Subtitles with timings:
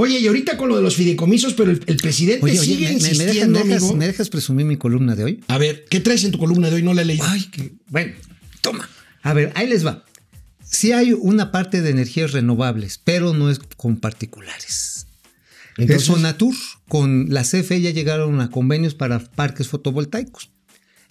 [0.00, 3.64] Oye, y ahorita con lo de los fideicomisos, pero el, presidente oye, sigue me, insistiendo,
[3.64, 3.94] me, amigo.
[3.96, 5.44] ¿Me dejas presumir mi columna de hoy?
[5.48, 6.82] A ver, ¿qué traes en tu columna de hoy?
[6.82, 7.24] No la he leído.
[7.26, 8.12] Ay, que, bueno,
[8.60, 8.88] toma.
[9.22, 10.04] A ver, ahí les va.
[10.62, 15.06] Sí hay una parte de energías renovables, pero no es con particulares.
[15.78, 16.54] Entonces, el Fonatur
[16.88, 20.50] con la CFE ya llegaron a convenios para parques fotovoltaicos.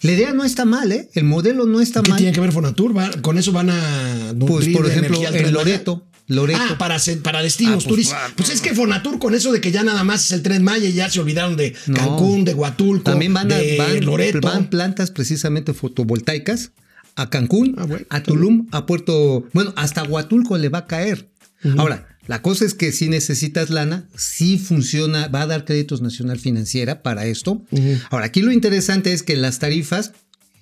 [0.00, 1.08] La idea no está mal, ¿eh?
[1.14, 2.18] El modelo no está ¿Qué mal.
[2.18, 2.96] tiene que ver Fonatur?
[2.96, 5.52] ¿Va- ¿Con eso van a Pues, nutrir por de ejemplo, en?
[5.52, 6.06] Loreto.
[6.28, 6.60] Loreto.
[6.62, 8.22] Ah, para, destinos Ah, pues, turísticos.
[8.22, 10.62] ah, Pues es que Fonatur con eso de que ya nada más es el Tren
[10.62, 11.96] Maya y ya se olvidaron de No.
[11.96, 14.40] Cancún, de Huatulco, También van, a, de van- Loreto.
[14.42, 16.72] van plantas precisamente fotovoltaicas
[17.16, 19.48] a Cancún, Ah, bueno, a Tulum, a Puerto.
[19.52, 21.30] Bueno, hasta Huatulco le va a caer.
[21.76, 26.38] Ahora, la cosa es que si necesitas lana, sí funciona, va a dar créditos Nacional
[26.38, 27.64] Financiera para esto.
[28.10, 30.12] Ahora, aquí lo interesante es que las tarifas,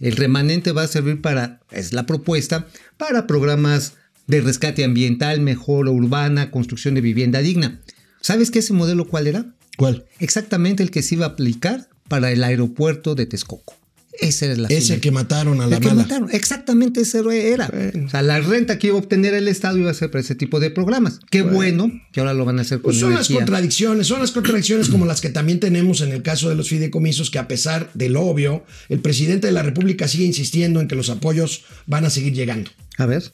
[0.01, 3.95] el remanente va a servir para, es la propuesta, para programas
[4.27, 7.81] de rescate ambiental, mejora urbana, construcción de vivienda digna.
[8.21, 9.47] ¿Sabes qué ese modelo cuál era?
[9.77, 10.07] ¿Cuál?
[10.21, 13.75] exactamente el que se iba a aplicar para el aeropuerto de Texcoco.
[14.19, 16.03] Ese era la Ese que mataron a la El que mala.
[16.03, 16.31] mataron.
[16.33, 17.21] Exactamente ese
[17.53, 17.69] era.
[17.69, 18.07] Bueno.
[18.07, 20.35] O sea, la renta que iba a obtener el Estado iba a ser para ese
[20.35, 21.21] tipo de programas.
[21.31, 24.31] Qué bueno, que ahora lo van a hacer con Pues son las contradicciones, son las
[24.31, 27.91] contradicciones como las que también tenemos en el caso de los fideicomisos, que a pesar
[27.93, 32.07] de lo obvio, el presidente de la República sigue insistiendo en que los apoyos van
[32.07, 32.71] a seguir llegando.
[32.97, 33.31] A ver.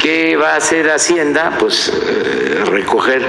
[0.00, 1.58] ¿Qué va a hacer Hacienda?
[1.60, 3.22] Pues eh, recoger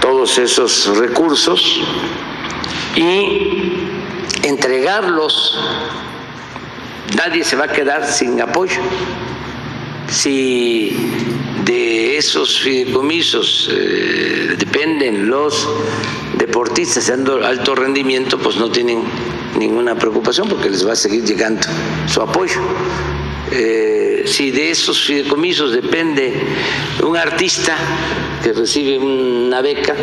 [0.00, 1.80] todos esos recursos
[2.94, 3.82] y
[4.44, 5.58] entregarlos.
[7.16, 8.80] Nadie se va a quedar sin apoyo.
[10.08, 10.96] Si
[11.64, 15.68] de esos fideicomisos eh, dependen los
[16.38, 19.02] deportistas de alto rendimiento, pues no tienen
[19.58, 21.66] ninguna preocupación porque les va a seguir llegando
[22.06, 22.60] su apoyo.
[23.50, 26.32] Eh, si de esos fideicomisos depende
[27.02, 27.76] un artista
[28.42, 29.94] que recibe una beca,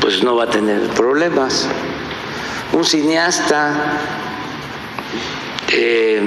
[0.00, 1.68] pues no va a tener problemas.
[2.72, 3.98] Un cineasta,
[5.72, 6.20] eh,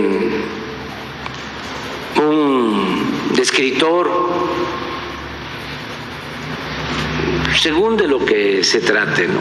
[2.18, 4.12] un escritor,
[7.62, 9.40] según de lo que se trate, ¿no?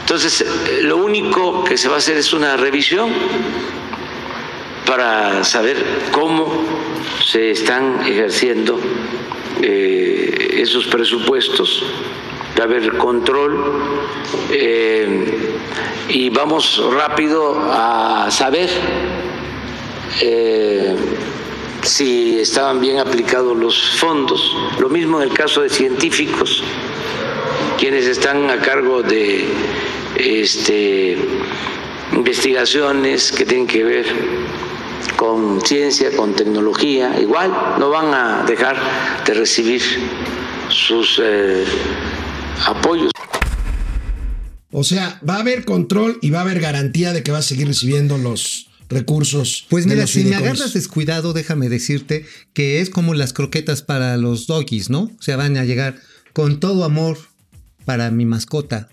[0.00, 0.44] Entonces,
[0.82, 3.10] lo único que se va a hacer es una revisión
[4.92, 6.52] para saber cómo
[7.24, 8.78] se están ejerciendo
[9.62, 11.82] eh, esos presupuestos,
[12.60, 13.58] a haber control
[14.50, 15.56] eh,
[16.10, 18.68] y vamos rápido a saber
[20.20, 20.94] eh,
[21.80, 24.54] si estaban bien aplicados los fondos.
[24.78, 26.62] Lo mismo en el caso de científicos,
[27.78, 29.46] quienes están a cargo de
[30.16, 31.16] este,
[32.12, 34.06] investigaciones que tienen que ver
[35.22, 38.76] con ciencia, con tecnología, igual no van a dejar
[39.24, 39.80] de recibir
[40.68, 41.64] sus eh,
[42.66, 43.12] apoyos.
[44.72, 47.42] O sea, va a haber control y va a haber garantía de que va a
[47.42, 49.64] seguir recibiendo los recursos.
[49.70, 54.48] Pues mira, si me agarras descuidado, déjame decirte que es como las croquetas para los
[54.48, 55.02] doggies, ¿no?
[55.02, 56.00] O sea, van a llegar
[56.32, 57.16] con todo amor
[57.84, 58.88] para mi mascota.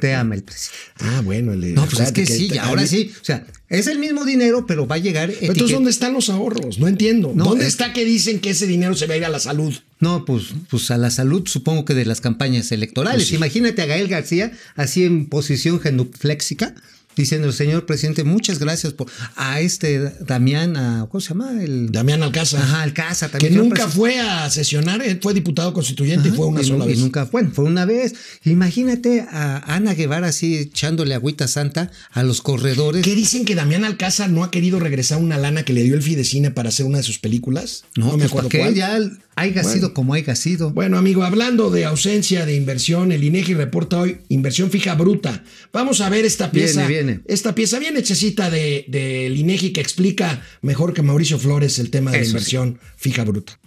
[0.00, 0.80] Te ama el presidente.
[1.00, 3.12] Ah, bueno, el, No, pues es que sí, ahora sí.
[3.20, 5.32] O sea, es el mismo dinero, pero va a llegar.
[5.40, 6.78] Entonces, ¿dónde están los ahorros?
[6.78, 7.32] No entiendo.
[7.34, 9.38] No, ¿Dónde es- está que dicen que ese dinero se va a ir a la
[9.40, 9.74] salud?
[10.00, 13.18] No, pues, pues a la salud supongo que de las campañas electorales.
[13.20, 13.34] Pues sí.
[13.36, 16.74] Imagínate a Gael García así en posición genuflexica,
[17.16, 21.62] diciendo, señor presidente, muchas gracias por a este Damián, a, ¿cómo se llama?
[21.62, 22.62] El Damián Alcázar.
[22.62, 23.52] Ajá, Alcázar que también.
[23.52, 23.96] señor nunca presidente.
[23.98, 26.98] fue a sesionar, él fue diputado constituyente y fue una y sola vez.
[26.98, 28.14] Y nunca, bueno, fue una vez.
[28.44, 33.04] Imagínate a Ana Guevara así echándole agüita santa a los corredores.
[33.04, 36.02] ¿Qué dicen que Damián Alcázar no ha querido regresar una lana que le dio el
[36.02, 37.84] Fidecine para hacer una de sus películas?
[37.96, 38.74] No, me pues, acuerdo cuál.
[38.74, 38.98] Ya
[39.40, 39.74] haya Bueno.
[39.74, 40.70] sido como haya sido.
[40.70, 45.44] Bueno, amigo, hablando de ausencia de inversión, el INEGI reporta hoy inversión fija bruta.
[45.72, 46.86] Vamos a ver esta pieza.
[46.86, 47.20] Viene, viene.
[47.26, 52.18] Esta pieza bien hechecita de, INEGI que explica mejor que Mauricio Flores el tema de
[52.18, 52.30] la sí.
[52.30, 53.58] inversión fija bruta.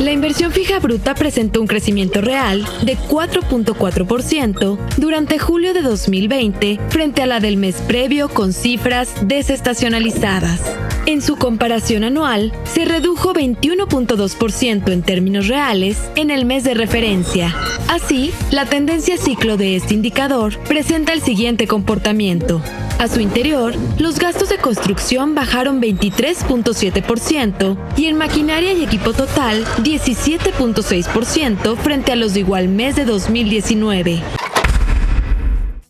[0.00, 7.22] La inversión fija bruta presentó un crecimiento real de 4.4% durante julio de 2020 frente
[7.22, 10.89] a la del mes previo con cifras desestacionalizadas.
[11.06, 17.54] En su comparación anual, se redujo 21.2% en términos reales en el mes de referencia.
[17.88, 22.62] Así, la tendencia ciclo de este indicador presenta el siguiente comportamiento.
[22.98, 29.64] A su interior, los gastos de construcción bajaron 23.7% y en maquinaria y equipo total
[29.78, 34.20] 17.6% frente a los de igual mes de 2019.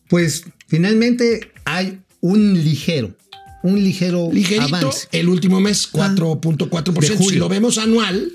[0.08, 3.10] Pues finalmente hay un ligero,
[3.62, 5.08] un ligero Ligerito, avance.
[5.12, 7.00] el último mes, 4.4%.
[7.00, 7.30] De julio.
[7.30, 8.32] Si lo vemos anual,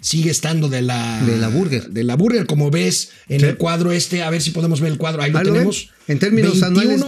[0.00, 1.88] sigue estando de la, De la Burger.
[1.90, 3.46] De la Burger, como ves en Sí.
[3.46, 4.22] el cuadro este.
[4.22, 5.22] A ver si podemos ver el cuadro.
[5.22, 5.88] Ahí lo Ah, tenemos.
[6.06, 7.02] En términos anuales,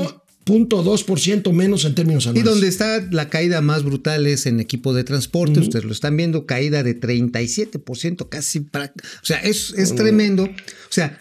[0.46, 2.44] 21.2% menos en términos Y anuales.
[2.50, 6.46] donde está la caída más brutal es en equipo de transporte, ustedes lo están viendo,
[6.46, 10.44] caída de 37%, casi, para, o sea, es, es tremendo.
[10.44, 10.48] O
[10.92, 11.20] sea,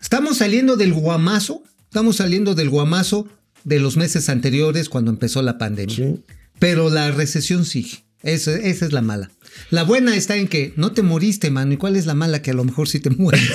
[0.00, 3.26] estamos saliendo del guamazo, estamos saliendo del guamazo
[3.68, 5.94] de los meses anteriores cuando empezó la pandemia.
[5.94, 6.20] Sí.
[6.58, 8.04] Pero la recesión sigue.
[8.22, 9.30] Esa, esa es la mala.
[9.70, 11.72] La buena está en que no te moriste, mano.
[11.72, 12.42] ¿Y cuál es la mala?
[12.42, 13.42] Que a lo mejor sí te mueres.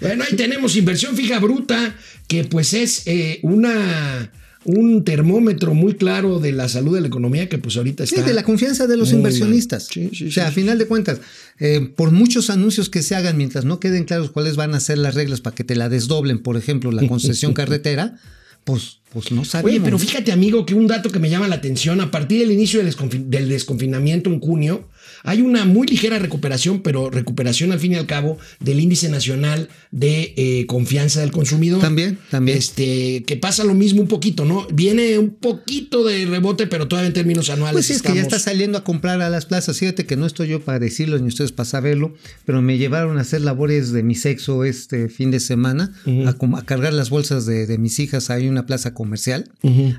[0.00, 1.96] Bueno, ahí tenemos inversión fija bruta,
[2.28, 4.30] que pues es eh, una
[4.66, 8.26] un termómetro muy claro de la salud de la economía que pues ahorita Sí, está
[8.26, 9.88] de la confianza de los inversionistas.
[9.90, 11.20] Sí, sí, o sea, sí, a final de cuentas,
[11.58, 14.98] eh, por muchos anuncios que se hagan, mientras no queden claros cuáles van a ser
[14.98, 18.18] las reglas para que te la desdoblen, por ejemplo, la concesión carretera,
[18.64, 19.70] pues, pues no sabemos.
[19.72, 22.52] Oye, pero fíjate, amigo, que un dato que me llama la atención, a partir del
[22.52, 24.88] inicio del, desconfi- del desconfinamiento en junio,
[25.22, 29.68] hay una muy ligera recuperación, pero recuperación al fin y al cabo del índice nacional
[29.90, 31.80] de eh, confianza del consumidor.
[31.80, 32.58] También, también.
[32.58, 34.66] Este, que pasa lo mismo un poquito, ¿no?
[34.72, 37.74] Viene un poquito de rebote, pero todavía en términos anuales.
[37.74, 39.78] Pues sí, es que ya está saliendo a comprar a las plazas.
[39.78, 42.14] Fíjate que no estoy yo para decirlo ni ustedes para saberlo,
[42.44, 45.92] pero me llevaron a hacer labores de mi sexo este fin de semana,
[46.26, 49.52] a, cargar las bolsas de, de mis hijas a una plaza comercial,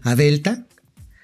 [0.03, 0.65] a Delta.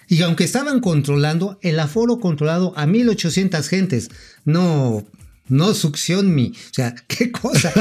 [0.08, 4.10] Y aunque estaban controlando, el aforo controlado a 1800 gentes,
[4.46, 5.04] no,
[5.50, 6.48] no succión mi.
[6.48, 7.72] O sea, qué cosa.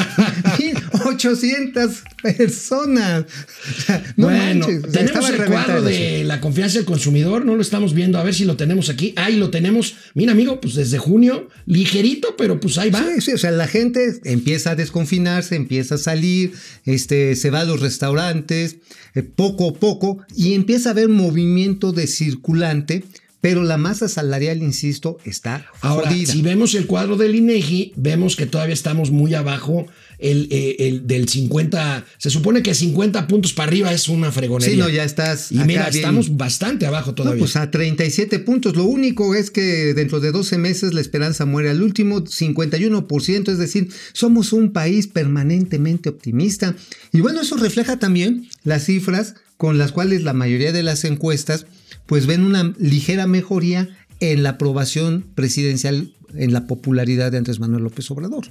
[0.59, 3.25] 1800 personas.
[3.25, 7.45] O sea, no bueno, manches, o sea, tenemos el cuadro de la confianza del consumidor,
[7.45, 9.15] no lo estamos viendo, a ver si lo tenemos aquí.
[9.17, 9.95] Ahí lo tenemos.
[10.15, 13.05] Mira, amigo, pues desde junio, ligerito, pero pues ahí va.
[13.15, 16.53] Sí, sí, o sea, la gente empieza a desconfinarse, empieza a salir,
[16.85, 18.77] este, se va a los restaurantes,
[19.15, 23.05] eh, poco a poco, y empieza a haber movimiento de circulante,
[23.43, 26.33] pero la masa salarial, insisto, está Ahora, jodida.
[26.33, 29.87] si vemos el cuadro del INEGI, vemos que todavía estamos muy abajo
[30.21, 32.05] el, eh, el del 50.
[32.19, 34.75] Se supone que 50 puntos para arriba es una fregonería.
[34.77, 35.97] Sí, no, ya estás Y acá mira, bien.
[35.97, 37.41] estamos bastante abajo No, todavía.
[37.41, 38.77] pues a 37 puntos.
[38.77, 43.59] Lo único es que dentro de 12 meses la esperanza muere al último 51%, es
[43.59, 46.77] decir, somos un país permanentemente optimista.
[47.13, 51.67] Y bueno, eso refleja también las cifras con las cuales la mayoría de las encuestas
[52.07, 53.89] pues ven una ligera mejoría
[54.21, 58.47] en la aprobación presidencial, en la popularidad de Andrés Manuel López Obrador.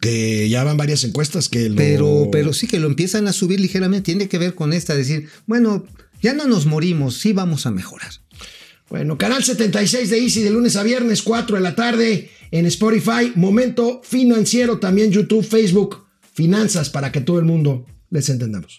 [0.00, 1.76] que ya van varias encuestas que lo.
[1.76, 4.06] Pero, pero sí que lo empiezan a subir ligeramente.
[4.06, 5.86] Tiene que ver con esta, decir, bueno,
[6.22, 8.10] ya no nos morimos, sí vamos a mejorar.
[8.88, 13.32] Bueno, canal 76 de Easy de lunes a viernes, 4 de la tarde en Spotify.
[13.34, 16.06] Momento financiero, también YouTube, Facebook.
[16.32, 18.78] Finanzas para que todo el mundo les entendamos.